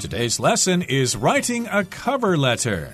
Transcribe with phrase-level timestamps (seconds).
[0.00, 2.90] Today's lesson is writing a cover letter.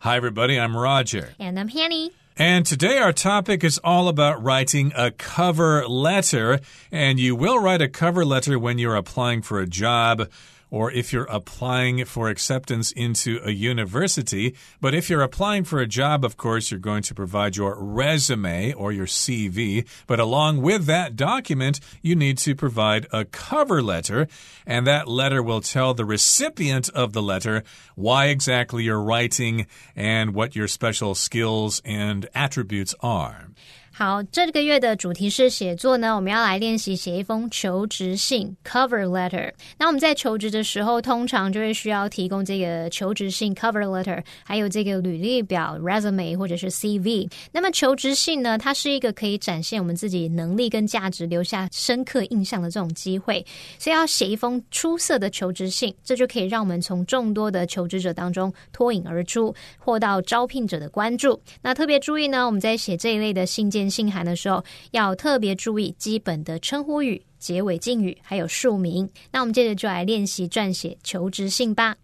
[0.00, 1.34] Hi, everybody, I'm Roger.
[1.38, 2.10] And I'm Hanny.
[2.36, 6.58] And today our topic is all about writing a cover letter.
[6.90, 10.28] And you will write a cover letter when you're applying for a job
[10.70, 14.54] or if you're applying for acceptance into a university.
[14.80, 18.72] But if you're applying for a job, of course, you're going to provide your resume
[18.72, 19.86] or your CV.
[20.06, 24.28] But along with that document, you need to provide a cover letter.
[24.66, 27.62] And that letter will tell the recipient of the letter
[27.94, 33.48] why exactly you're writing and what your special skills and attributes are.
[33.96, 39.52] 好，这个月的主题是写作呢，我们要来练习写一封求职信 （cover letter）。
[39.78, 47.30] 那我们在求职的时候，通常就会需要提供这个求职信 （cover letter），还有这个履历表 （resume） 或者是 CV。
[47.52, 53.46] 那么求职信呢，它是一个可以展现我们自己能力跟价值、留下深刻印象的这种机会。
[53.78, 61.40] 所以要写一封出色的求职信，这就可以让我们从众多的求职者当中脱颖而出，获到招聘者的关注。
[61.62, 63.83] 那特别注意呢，我们在写这一类的信件。
[63.88, 69.08] 信函的时候，要特别注意基本的称呼语、结尾敬语，还有署名。
[69.30, 71.96] 那我们接着就来练习撰写求职信吧。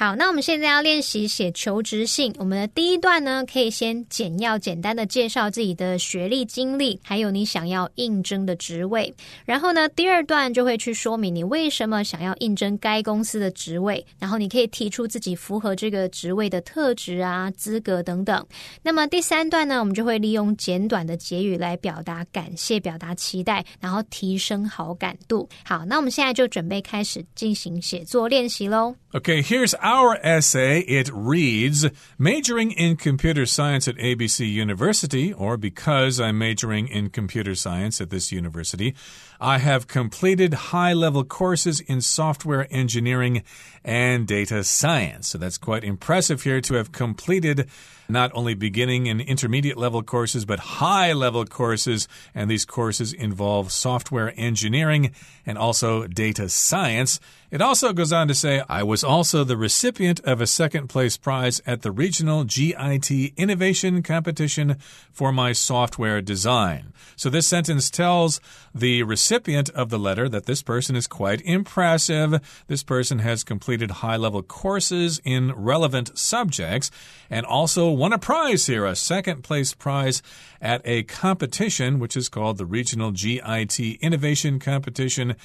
[0.00, 2.34] 好，那我们现在要练习写求职信。
[2.38, 9.14] 我们的第一段呢，可以先简要、简单的介绍自己的学历、经历，还有你想要应征的职位。
[9.44, 14.02] 然后呢，第二段就会去说明你为什么想要应征该公司的职位。
[14.18, 18.42] 然后你可以提出自己符合这个职位的特质啊、资格等等。
[18.82, 25.46] 那么第三段呢，我们就会利用简短的结语来表达感谢、表达期待，然后提升好感度。
[25.62, 28.96] 好，那我们现在就准备开始进行写作练习喽。
[29.12, 30.80] Okay, here's our essay.
[30.82, 31.84] It reads
[32.16, 38.10] Majoring in computer science at ABC University, or because I'm majoring in computer science at
[38.10, 38.94] this university,
[39.40, 43.42] I have completed high level courses in software engineering
[43.82, 45.28] and data science.
[45.28, 47.68] So that's quite impressive here to have completed
[48.10, 52.08] not only beginning and intermediate level courses, but high level courses.
[52.34, 55.12] And these courses involve software engineering
[55.46, 57.20] and also data science.
[57.50, 61.16] It also goes on to say, I was also the recipient of a second place
[61.16, 64.76] prize at the regional GIT innovation competition
[65.10, 66.92] for my software design.
[67.16, 68.40] So this sentence tells
[68.74, 72.64] the recipient of the letter that this person is quite impressive.
[72.66, 76.90] This person has completed high level courses in relevant subjects
[77.30, 80.20] and also won a prize here, a second place prize
[80.60, 85.36] at a competition, which is called the Regional GIT Innovation Competition.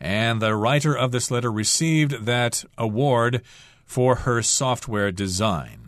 [0.00, 3.42] And the writer of this letter received that award
[3.84, 5.87] for her software design.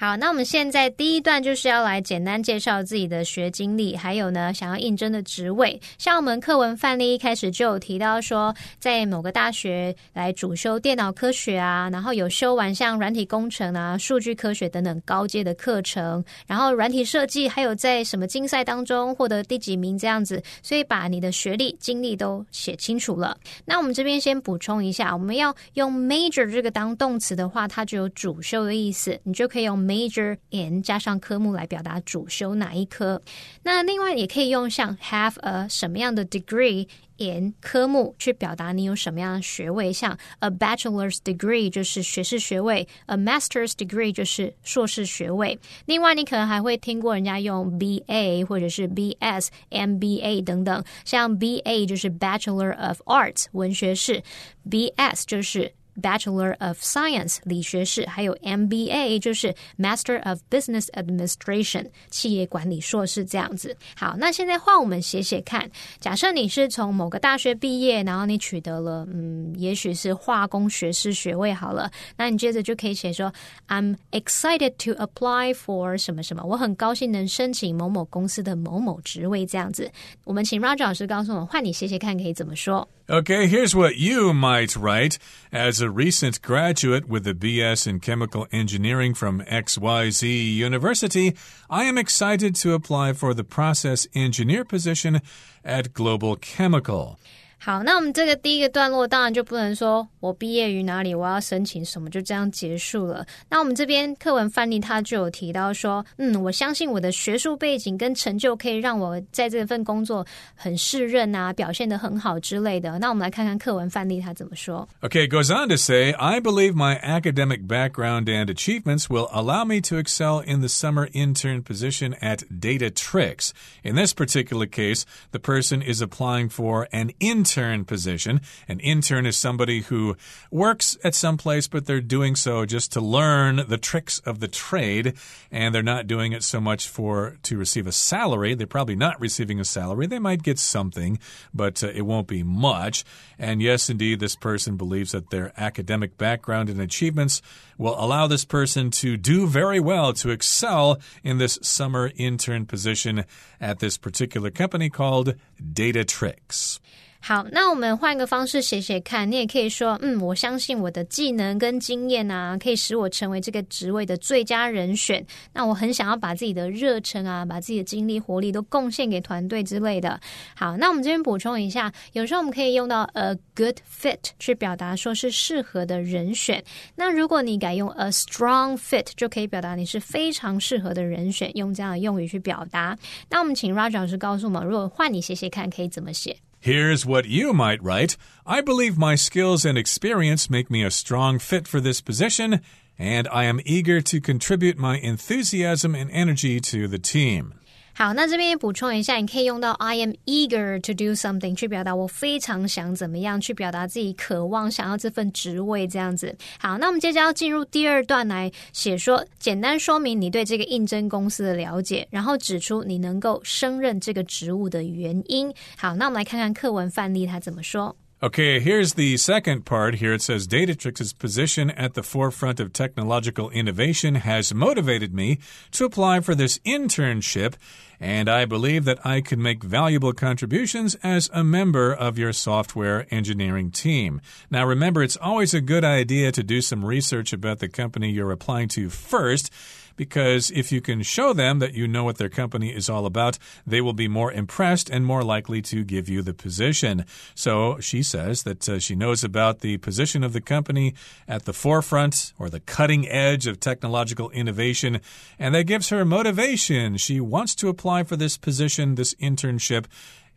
[0.00, 5.80] 好，那我们现在第一段就是要来简单介绍自己的学经历，还有呢想要应征的职位。
[5.98, 23.36] 像我们课文范例一开始就有提到说，在某个大学来主修电脑科学啊，然后有修完像软体工程啊、数据科学等等高阶的课程，然后软体设计，还有在什么竞赛当中获得第几名这样子，所以把你的学历经历都写清楚了。
[23.64, 29.87] 那我们这边先补充一下，我们要用 major 这个当动词的话，它就有主修的意思，你就可以用。
[29.88, 33.22] Major in 加上科目来表达主修哪一科。
[33.62, 45.58] 那另外也可以用像 have a 什么样的 degree in 科目去表达你有什么样的学位，像 a bachelor's degree 就是学士学位，a master's degree 就是硕士学位。
[45.86, 54.22] 另外，你可能还会听过人家用 BA 或者是 BS、MBA 等等，像 BA 就是 Bachelor of Arts 文学士
[54.70, 63.76] ，BS 就是 Bachelor of Science 理学士，还有 MBA 就是 Master of Business Administration 企业管理硕士这样子。
[63.96, 65.70] 好，那现在换我们写写看。
[65.98, 73.32] 假设你是从某个大学毕业，然后你取得了嗯，也许是化工学士学位好了，那你接着就可以写说
[73.68, 79.90] I'm excited to apply for 什么什么，我很高兴能申请某某公司的某某职位这样子。
[80.24, 82.88] 我们请 Roger 老师告诉我们，换你写写看可以怎么说。
[83.10, 85.18] Okay, here's what you might write.
[85.50, 91.34] As a recent graduate with a BS in chemical engineering from XYZ University,
[91.70, 95.22] I am excited to apply for the process engineer position
[95.64, 97.18] at Global Chemical.
[97.60, 103.26] 好，那我们这个第一个段落当然就不能说我毕业于哪里，我要申请什么，就这样结束了。
[103.50, 110.24] 那我们这边课文范例他就有提到说，嗯，我相信我的学术背景跟成就可以让我在这份工作
[110.54, 112.96] 很适任啊，表现得很好之类的。
[113.00, 114.88] 那我们来看看课文范例他怎么说。
[115.02, 119.80] Okay, it goes on to say, I believe my academic background and achievements will allow me
[119.80, 123.50] to excel in the summer intern position at Datatrix.
[123.82, 128.40] In this particular case, the person is applying for an intern intern position.
[128.68, 130.16] An intern is somebody who
[130.50, 134.48] works at some place, but they're doing so just to learn the tricks of the
[134.48, 135.14] trade,
[135.50, 138.54] and they're not doing it so much for to receive a salary.
[138.54, 140.06] They're probably not receiving a salary.
[140.06, 141.18] They might get something,
[141.54, 143.04] but uh, it won't be much.
[143.38, 147.40] And yes, indeed, this person believes that their academic background and achievements
[147.78, 153.24] will allow this person to do very well, to excel in this summer intern position
[153.58, 156.80] at this particular company called Datatrix.
[157.20, 159.30] 好，那我们换个方式写写看。
[159.30, 165.24] 你也可以说，嗯，我相信我的技能跟经验啊，可以使我成为这个职位的最佳人选。
[165.52, 170.18] 那我很想要把自己的热忱啊，把自己的精力、活力都贡献给团队之类的。
[170.54, 176.64] 好，那我们这边补充一下，有时候我们可以用到 a good fit 去表达说是适合的人选。
[176.94, 182.96] 那如果你改用 a strong fit，就可以表达你是非常适合的人选，用这样的用语去表达。
[183.28, 188.16] 那我们请 Roger 老师告诉我们，如果换你写写看，可以怎么写？Here's what you might write
[188.46, 192.60] I believe my skills and experience make me a strong fit for this position,
[192.98, 197.54] and I am eager to contribute my enthusiasm and energy to the team.
[197.98, 206.32] 好，那这边补充一下，你可以用到 I am eager to do something 去表达我非常想怎么样，去表达自己渴望想要这份职位这样子。
[206.60, 215.52] 好，那我们接着要进入第二段来写说，简单说明你对这个应征公司的了解，然后指出你能够胜任这个职务的原因。
[215.76, 217.96] 好，那我们来看看课文范例它怎么说。
[218.20, 219.94] Okay, here's the second part.
[219.96, 225.38] Here it says Datatrix's position at the forefront of technological innovation has motivated me
[225.70, 227.54] to apply for this internship,
[228.00, 233.06] and I believe that I could make valuable contributions as a member of your software
[233.12, 234.20] engineering team.
[234.50, 238.32] Now, remember, it's always a good idea to do some research about the company you're
[238.32, 239.52] applying to first
[239.98, 243.36] because if you can show them that you know what their company is all about,
[243.66, 247.04] they will be more impressed and more likely to give you the position.
[247.34, 250.94] So she says that uh, she knows about the position of the company
[251.26, 255.00] at the forefront or the cutting edge of technological innovation,
[255.38, 256.96] and that gives her motivation.
[256.96, 259.86] She wants to apply for this position, this internship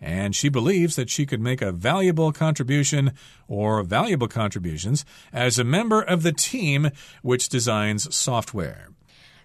[0.04, 3.12] and she believes that she could make a valuable contribution
[3.48, 6.90] or valuable contributions as a member of the team
[7.22, 8.90] which designs software.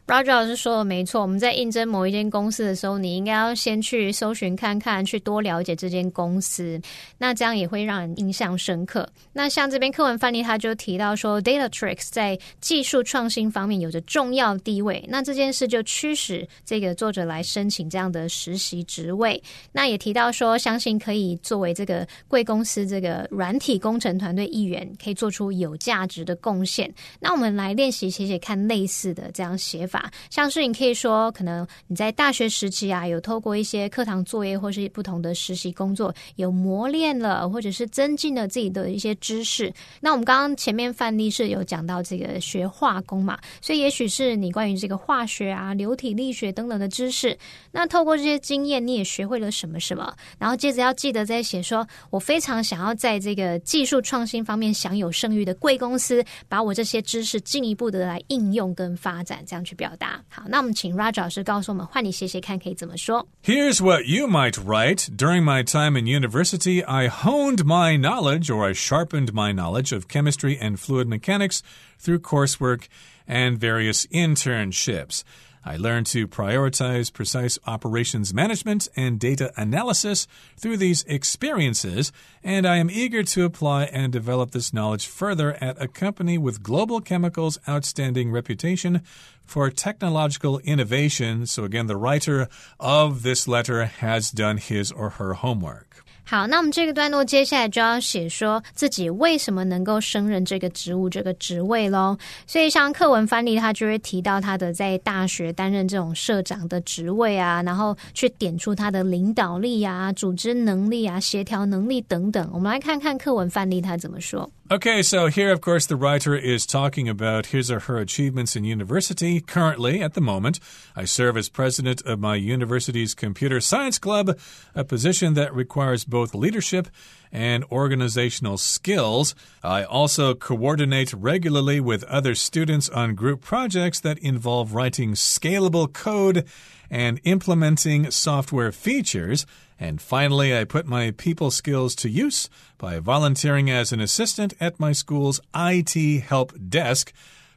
[0.06, 6.80] Roger 老师说的没错，我们在应征某一间公司的时候，你应该要先去搜寻看看，去多了解这间公司，
[7.18, 9.08] 那这样也会让人印象深刻。
[9.32, 19.42] 那像这边课文范例，他就提到说，Data Tricks 在技术创新方面有着重要地位，那这件事就驱使这个作者来申请这样的实习职位。
[19.72, 26.88] 那也提到说，相信可以作为这个贵公司这个软体工程团队一员，可以做出有价值的贡献。
[27.18, 29.95] 那我们来练习写写看类似的这样写法。
[30.30, 39.72] 像是你可以说，可能你在大学时期啊，有透过一些课堂作业或是不同的实习工作，有磨练了，或者是增进了自己的一些知识。
[40.00, 47.36] 那我们刚刚前面范例是有讲到这个学化工嘛，所以也许是你关于这个化学啊、流体力学等等的知识。
[47.72, 59.85] 那透过这些经验，你也学会了什么什么，然后接着要记得在写说，我非常想要在这个技术创新方面享有盛誉的贵公司，把我这些知识进一步的来应用跟发展，这样去表。
[59.85, 60.23] 表达。
[60.29, 63.27] 好，那我们请 Roger 老师告诉我们，换你写写看可以怎么说。
[63.43, 65.07] Here's what you might write.
[65.15, 70.07] During my time in university, I honed my knowledge or I sharpened my knowledge of
[70.07, 71.59] chemistry and fluid mechanics
[72.01, 72.83] through coursework
[73.27, 75.23] and various internships.
[75.68, 82.12] I learned to prioritize precise operations management and data analysis through these experiences,
[82.44, 86.62] and I am eager to apply and develop this knowledge further at a company with
[86.62, 89.02] Global Chemical's outstanding reputation
[89.44, 91.46] for technological innovation.
[91.46, 92.46] So, again, the writer
[92.78, 96.05] of this letter has done his or her homework.
[96.28, 102.18] 好，那我们这个段落接下来就要写说自己为什么能够胜任这个职务、这个职位喽。
[102.48, 112.50] 所以像课文范例，他就会提到他的在大学担任这种社长的职位啊，然后去点出他的领导力啊、组织能力啊、协调能力等等。
[112.52, 114.50] 我们来看看课文范例他怎么说。
[114.68, 119.40] Okay, so here, of course, the writer is talking about his or her achievements in university.
[119.40, 120.58] Currently, at the moment,
[120.96, 124.36] I serve as president of my university's computer science club,
[124.74, 126.88] a position that requires both leadership
[127.30, 129.36] and organizational skills.
[129.62, 136.44] I also coordinate regularly with other students on group projects that involve writing scalable code
[136.90, 139.46] and implementing software features.
[139.78, 144.80] And finally, I put my people skills to use by volunteering as an assistant at
[144.80, 147.12] my school's IT help desk,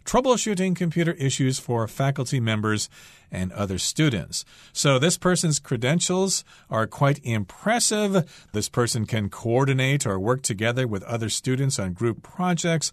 [0.06, 2.90] troubleshooting computer issues for faculty members
[3.32, 4.44] and other students.
[4.74, 8.48] So, this person's credentials are quite impressive.
[8.52, 12.92] This person can coordinate or work together with other students on group projects.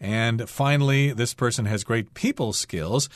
[0.00, 3.08] And finally, this person has great people skills.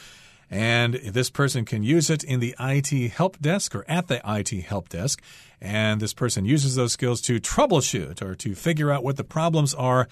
[0.51, 4.65] And this person can use it in the IT help desk or at the IT
[4.65, 5.23] help desk.
[5.61, 9.75] And this person uses those skills to troubleshoot or to figure out what the problems
[9.75, 10.09] are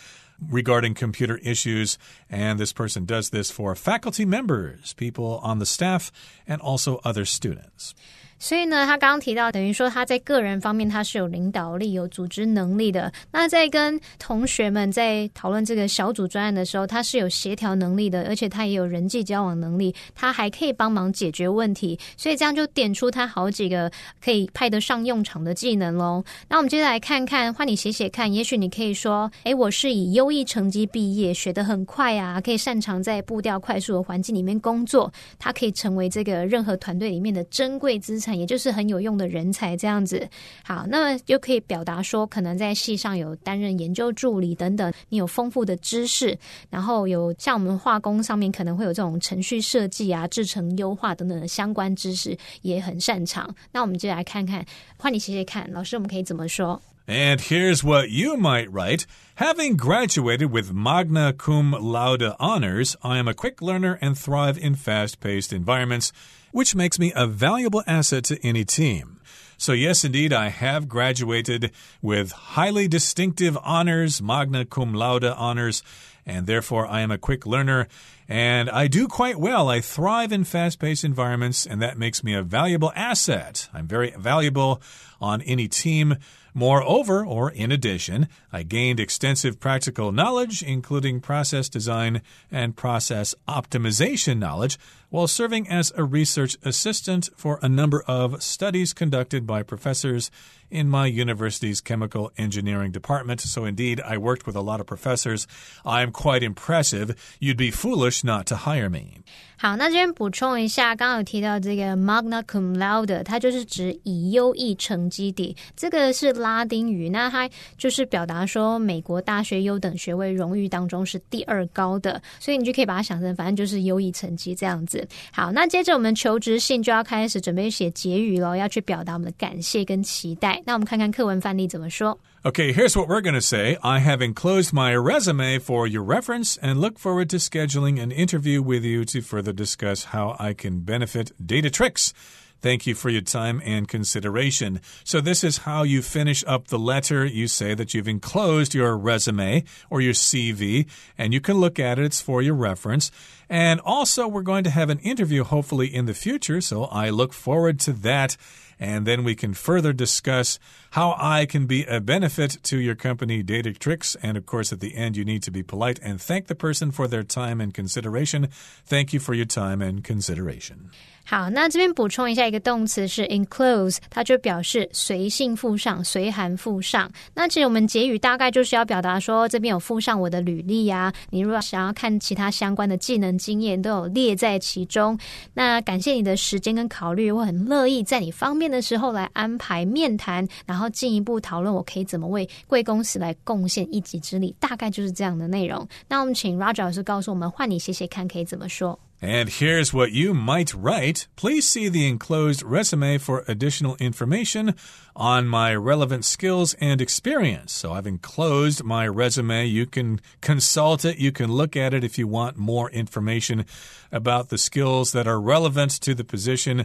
[0.50, 1.98] regarding computer issues.
[2.28, 6.12] And this person does this for faculty members, people on the staff,
[6.46, 7.94] and also other students.
[8.38, 13.10] 所以呢，他刚刚提到，等于说他在个人方面他是有领导力、有组织能力的。
[13.32, 21.98] 那在跟同学们在讨论这个小组专案的时候，他是有协调能力的，而且他也有人际交往能力，他还可以帮忙解决问题。
[22.18, 23.90] 所以这样就点出他好几个
[24.22, 26.22] 可以派得上用场的技能喽。
[26.46, 38.25] 那我们接着来看看，换你写写看，也许你可以说：诶，我是以优异成绩毕业，学得很快啊，可以擅长在步调快速的环境里面工作，他可以成为这个任何团队里面的珍贵资产。
[38.34, 40.26] 也就是很有用的人才这样子，
[40.64, 46.38] 好，那么就可以表达说，可能在系上有担任研究助理等等，你有丰富的知识，
[46.70, 53.54] 然后有像我们化工上面可能会有这种程序设计啊、制程优化等等的相关知识，也很擅长。
[53.72, 54.64] 那我们就来看看，
[54.96, 59.04] 换你写写看，老师我们可以怎么说？And here's what you might write.
[59.36, 64.74] Having graduated with magna cum laude honors, I am a quick learner and thrive in
[64.74, 66.08] fast paced environments
[66.56, 69.20] which makes me a valuable asset to any team.
[69.58, 71.70] So, yes, indeed, I have graduated
[72.00, 75.82] with highly distinctive honors, magna cum laude honors,
[76.24, 77.88] and therefore I am a quick learner.
[78.26, 79.68] And I do quite well.
[79.68, 83.68] I thrive in fast paced environments, and that makes me a valuable asset.
[83.74, 84.80] I'm very valuable
[85.20, 86.16] on any team.
[86.54, 94.38] Moreover, or in addition, I gained extensive practical knowledge, including process design and process optimization
[94.38, 94.78] knowledge,
[95.09, 100.29] while serving as a research assistant for a number of studies conducted by professors
[100.69, 103.41] in my university's chemical engineering department.
[103.41, 105.45] So, indeed, I worked with a lot of professors.
[105.83, 107.13] I'm quite impressive.
[107.41, 109.17] You'd be foolish not to hire me.
[109.57, 124.94] 好，那这边补充一下，刚刚有提到这个 magna cum laude，它就是指以优异成绩底，这个是拉丁语，那它就是表达说美国大学优等学位荣誉当中是第二高的，所以你就可以把它想成，反正就是优异成绩这样子。
[124.96, 125.06] 子。
[125.30, 130.62] 好，那接着我们求职信就要开始准备写结语喽，要去表达我们的感谢跟期待。
[130.64, 132.18] 那我们看看课文范例怎么说。
[132.42, 133.76] Okay, here's what we're going to say.
[133.82, 138.62] I have enclosed my resume for your reference and look forward to scheduling an interview
[138.62, 142.12] with you to further discuss how I can benefit Datatrix.
[142.60, 144.80] Thank you for your time and consideration.
[145.04, 147.24] So, this is how you finish up the letter.
[147.24, 150.86] You say that you've enclosed your resume or your CV,
[151.16, 152.04] and you can look at it.
[152.04, 153.10] It's for your reference.
[153.48, 156.60] And also, we're going to have an interview hopefully in the future.
[156.60, 158.36] So, I look forward to that
[158.78, 160.58] and then we can further discuss
[160.90, 164.16] how I can be a benefit to your company, Datatrix.
[164.22, 166.90] And of course, at the end, you need to be polite and thank the person
[166.90, 168.48] for their time and consideration.
[168.84, 170.90] Thank you for your time and consideration.
[171.28, 177.10] 好，那这边补充一下，一个动词是 enclose，它就表示随信附上、随函附上。
[177.34, 181.12] 那其实我们结语大概就是要表达说，这边有附上我的履历呀。
[181.30, 185.18] 你如果想要看其他相关的技能经验，都有列在其中。
[185.52, 194.54] 那感谢你的时间跟考虑，我很乐意在你方便的时候来安排面谈，然后进一步讨论我可以怎么为贵公司来贡献一己之力。
[194.60, 195.84] 大概就是这样的内容。
[196.06, 198.96] 那我们请 Roger 老师告诉我们，换你写写看，可以怎么说。
[199.22, 201.26] And here's what you might write.
[201.36, 204.74] Please see the enclosed resume for additional information
[205.14, 207.72] on my relevant skills and experience.
[207.72, 209.64] So I've enclosed my resume.
[209.64, 211.16] You can consult it.
[211.18, 213.64] You can look at it if you want more information
[214.12, 216.84] about the skills that are relevant to the position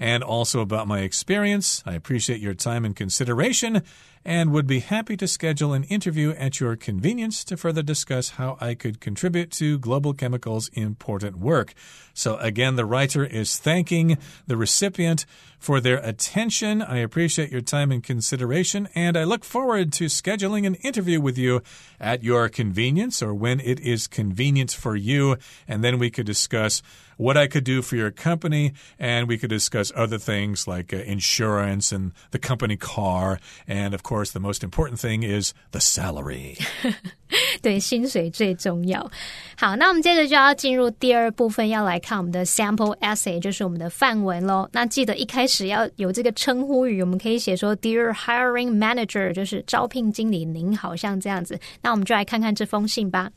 [0.00, 1.82] and also about my experience.
[1.86, 3.82] I appreciate your time and consideration.
[4.24, 8.56] And would be happy to schedule an interview at your convenience to further discuss how
[8.60, 11.74] I could contribute to Global Chemical's important work.
[12.14, 15.24] So, again, the writer is thanking the recipient
[15.58, 16.82] for their attention.
[16.82, 21.36] I appreciate your time and consideration, and I look forward to scheduling an interview with
[21.36, 21.62] you
[22.00, 26.82] at your convenience or when it is convenient for you, and then we could discuss
[27.16, 30.98] what I could do for your company, and we could discuss other things like uh,
[30.98, 36.56] insurance and the company car, and of course, the most important thing is the salary.
[37.60, 39.10] 对，薪水最重要。
[39.56, 44.68] 好，那我们接着就要进入第二部分，要来看我们的 sample essay，就是我们的范文喽。
[44.72, 51.58] 那记得一开始要有这个称呼语，我们可以写说 Dear Hiring Manager，就是招聘经理，您好像这样子。
[51.82, 53.30] 那我们就来看看这封信吧。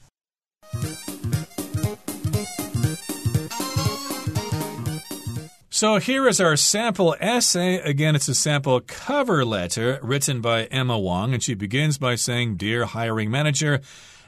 [5.81, 7.79] So here is our sample essay.
[7.79, 12.57] Again, it's a sample cover letter written by Emma Wong, and she begins by saying,
[12.57, 13.81] Dear hiring manager,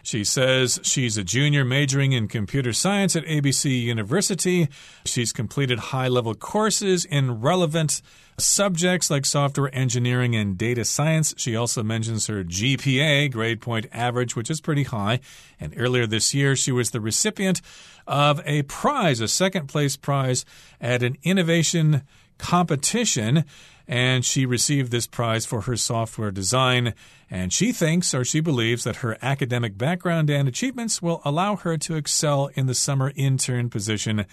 [0.04, 4.68] she says she's a junior majoring in computer science at ABC University.
[5.06, 8.02] She's completed high level courses in relevant
[8.38, 11.34] subjects like software engineering and data science.
[11.38, 15.22] She also mentions her GPA, grade point average, which is pretty high.
[15.58, 17.62] And earlier this year, she was the recipient
[18.06, 20.44] of a prize, a second place prize
[20.82, 22.04] at an innovation
[22.38, 23.46] competition
[23.88, 26.94] and she received this prize for her software design
[27.33, 31.77] And she thinks or she believes that her academic background and achievements will allow her
[31.77, 34.25] to excel in the summer intern position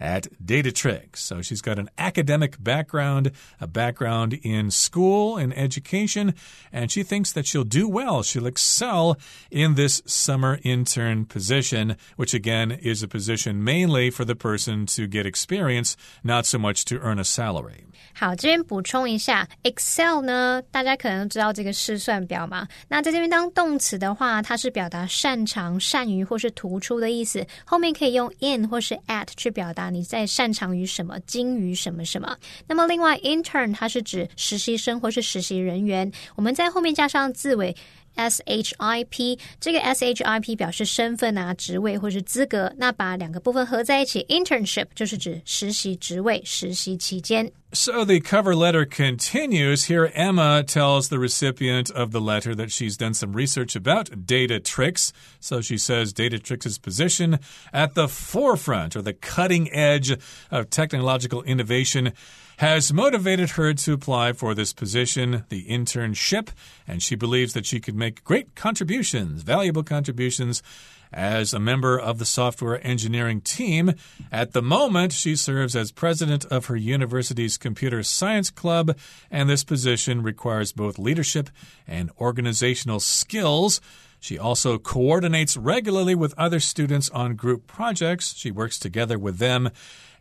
[0.00, 1.18] at Datatrix.
[1.18, 6.34] So she's got an academic background, a background in school and education,
[6.72, 8.24] and she thinks that she'll do well.
[8.24, 9.16] She'll excel
[9.48, 15.06] in this summer intern position, which again is a position mainly for the person to
[15.06, 17.84] get experience, not so much to earn a salary.
[18.14, 22.67] 好，这边补充一下，Excel 呢，大家可能知道这个试算表 嘛。
[22.87, 29.89] 那在这边当动词的话，它是表达擅长、善于或是突出的意思，后面可以用 in 或是 at 去表达。
[29.89, 32.35] 你在擅长于什么，精于什么什么。
[32.67, 37.75] 那么另外，intern 它是指实习生或是实习人员，我们在后面加上字尾。
[38.17, 47.47] S H I P 这个 S H I P 表示身份啊、职位或是资格，那把两个部分合在一起，internship 就是指实习职位、实习期间。
[47.73, 49.83] So the cover letter continues.
[49.85, 55.11] Here, Emma tells the recipient of the letter that she's done some research about Datatrix.
[55.41, 57.39] So she says Datatrix's position
[57.73, 60.17] at the forefront or the cutting edge
[60.49, 62.13] of technological innovation
[62.59, 66.49] has motivated her to apply for this position, the internship,
[66.87, 70.63] and she believes that she could make great contributions, valuable contributions
[71.11, 73.93] as a member of the software engineering team.
[74.31, 78.97] At the moment, she serves as president of her university's computer science club,
[79.31, 81.49] and this position requires both leadership
[81.87, 83.81] and organizational skills.
[84.19, 88.35] She also coordinates regularly with other students on group projects.
[88.35, 89.69] She works together with them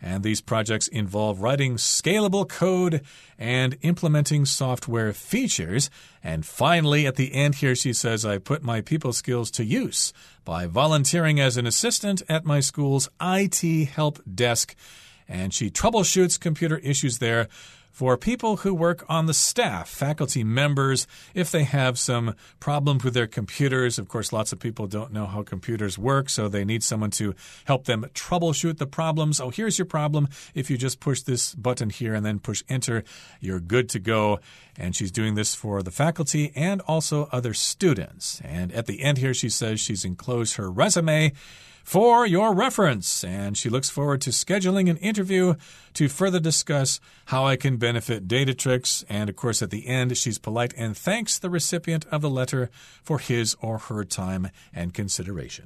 [0.00, 3.02] and these projects involve writing scalable code
[3.38, 5.90] and implementing software features.
[6.22, 10.12] And finally, at the end here, she says, I put my people skills to use
[10.44, 14.74] by volunteering as an assistant at my school's IT help desk.
[15.28, 17.48] And she troubleshoots computer issues there
[17.96, 23.14] for people who work on the staff, faculty members, if they have some problems with
[23.14, 23.98] their computers.
[23.98, 27.34] Of course, lots of people don't know how computers work, so they need someone to
[27.64, 29.40] help them troubleshoot the problems.
[29.40, 30.28] Oh, here's your problem.
[30.54, 33.02] If you just push this button here and then push enter,
[33.40, 34.40] you're good to go.
[34.76, 38.42] And she's doing this for the faculty and also other students.
[38.44, 41.32] And at the end here, she says she's enclosed her resume
[41.86, 43.22] for your reference.
[43.22, 45.54] And she looks forward to scheduling an interview
[45.95, 49.03] to further discuss how I can benefit Datatrix.
[49.09, 52.69] And of course, at the end, she's polite and thanks the recipient of the letter
[53.03, 55.65] for his or her time and consideration.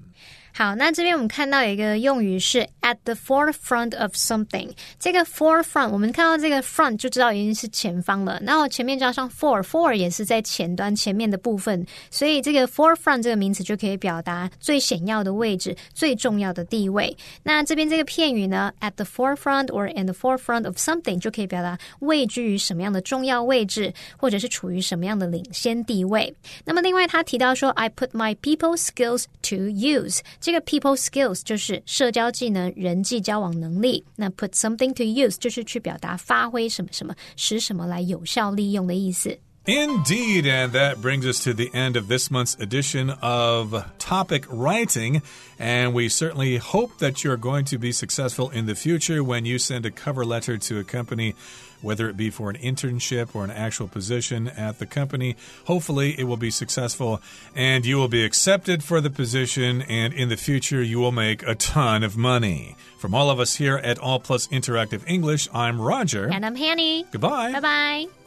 [0.57, 4.71] 好，那这边我们看到有一个用语是 at the forefront of something。
[4.97, 8.39] 这个 forefront，我们看到这个 front 就知道已经是前方了。
[8.41, 17.13] 然后前面加上 for，for 也是在前端前面的部分，所以这个 forefront 这个名词就可以表达最显要的位置、最重要的地位。
[17.43, 26.32] 那这边这个片语呢，at the forefront or in the forefront of something 就可以表达位居于什么样的重要位置，或者是处于什么样的领先地位。
[26.64, 30.20] 那么另外他提到说，I put my people skills to use。
[30.40, 34.04] 这个 people skills 就是社交技能、人际交往能力。
[34.16, 39.36] 那 put something to use 就是去表达发挥什么什么，使什么来有效利用的意思。
[39.70, 45.22] Indeed, and that brings us to the end of this month's edition of Topic Writing.
[45.60, 49.60] And we certainly hope that you're going to be successful in the future when you
[49.60, 51.36] send a cover letter to a company
[51.82, 55.34] whether it be for an internship or an actual position at the company.
[55.64, 57.22] Hopefully, it will be successful
[57.54, 61.42] and you will be accepted for the position, and in the future, you will make
[61.44, 62.76] a ton of money.
[62.98, 66.26] From all of us here at All Plus Interactive English, I'm Roger.
[66.26, 67.06] And I'm Hanny.
[67.12, 67.52] Goodbye.
[67.52, 68.19] Bye bye.